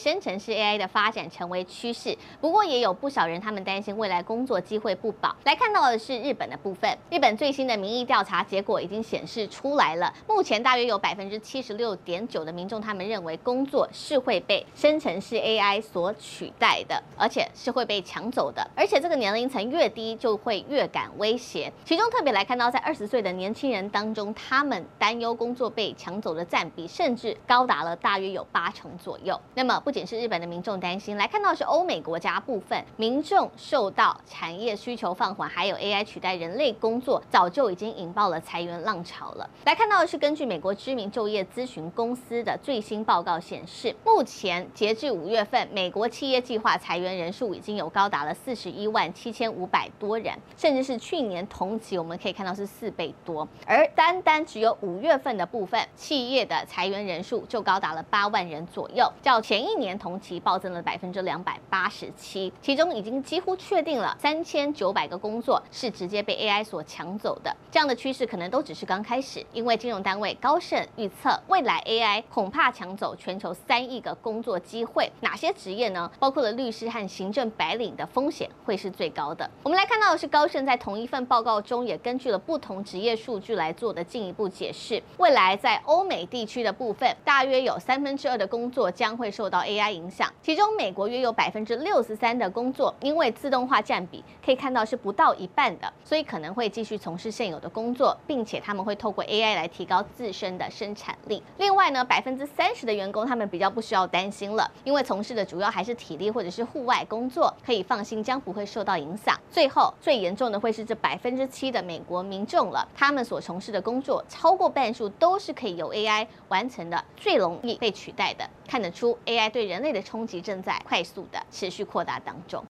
[0.00, 5.36] 生成式 AI 的发展成为趋势，不过也有不少人他们担心未来工作机会不保。
[5.44, 21.70] 来看到的是日本的部分，日本最新的民意调查结果已经显示出来了，目前大约有百分之七十六点九的民众他们认为工作是会被生成式 AI 所取代的，而且是会被抢走的，而且这个年龄层越低就会越感威胁。
[21.84, 29.38] 其中特别来看到，在二十岁的年轻人当中，他们担忧工作被抢走的占比甚至高达了大约有八成左右。
[29.54, 39.50] 那么不仅是日本的民众担心，来看到是欧美国家部分民众受到产业需求放缓，还有 AI 取代人类工作，早就已经引爆了裁员浪潮了。
[39.64, 53.48] 来看到的是根据美国知名就业咨询公司的最新报告显示，目前截至五月份，美国企业计划裁员人数已经有高达了四十一万七千五百多人，甚至是去年同期我们可以看到是四倍多。
[53.66, 60.20] 而单单只有五月份的部分，企业的裁员人数就高达了八万人左右，较前一年同。
[60.20, 67.56] 期暴增了百分之两百八十七，其中已经几乎确定了三千九百个工作是直接被 AI 所抢走的。
[67.70, 75.10] 这样的趋势可能都只是刚开始，因为金融单位高盛预测，未来 AI 恐怕抢走全球三亿个工作机会。
[75.20, 76.10] 哪些职业呢？
[76.18, 79.48] 包括了律师和行政白领的风险会是最高的。
[79.62, 85.02] 我们来看到的是高盛在同一份报告中也根据了不同职业数据来做的进一步解释。
[85.16, 90.28] 未来在欧美地区的部分，大约有三分之二的工作将会受到 AI 影响。
[90.42, 101.42] 其中，美国约有百分之六十三的工作，因为自动化占比可以看到是不到一半的，所以可能会继续从事现有的工作，并且他们会透过 AI 来提高自身的生产力。
[101.58, 109.38] 另外呢，百分之三十的员工他们比较不需要担心了，因为从事的主要还是体力或者是户外工作，可以放心将不会受到影响。
[109.50, 118.48] 最后，最严重的会是这百分之七的美国民众了，他们所从事的工作超过半数都是可以由 AI 完成的，最容易被取代的。
[118.70, 122.64] 看得出，AI 对人类的冲击正在快速的持续扩大当中。